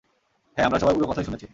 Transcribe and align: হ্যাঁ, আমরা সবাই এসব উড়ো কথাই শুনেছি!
হ্যাঁ, 0.57 0.65
আমরা 0.65 0.79
সবাই 0.79 0.91
এসব 0.91 0.99
উড়ো 0.99 1.09
কথাই 1.11 1.25
শুনেছি! 1.25 1.45